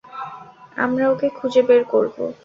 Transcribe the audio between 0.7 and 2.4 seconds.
আমরা ওকে খুঁজে বের করবো।